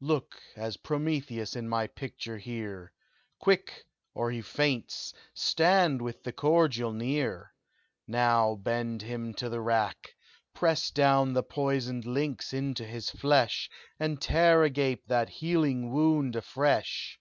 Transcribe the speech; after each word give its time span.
Look 0.00 0.36
as 0.56 0.78
Prometheus 0.78 1.54
in 1.54 1.68
my 1.68 1.86
picture 1.86 2.38
here! 2.38 2.94
Quick 3.38 3.84
or 4.14 4.30
he 4.30 4.40
faints! 4.40 5.12
stand 5.34 6.00
with 6.00 6.22
the 6.22 6.32
cordial 6.32 6.94
near! 6.94 7.52
Now 8.06 8.54
bend 8.54 9.02
him 9.02 9.34
to 9.34 9.50
the 9.50 9.60
rack! 9.60 10.14
Press 10.54 10.90
down 10.90 11.34
the 11.34 11.42
poisoned 11.42 12.06
links 12.06 12.54
into 12.54 12.86
his 12.86 13.10
flesh! 13.10 13.68
And 14.00 14.18
tear 14.18 14.62
agape 14.62 15.08
that 15.08 15.28
healing 15.28 15.90
wound 15.92 16.36
afresh! 16.36 17.20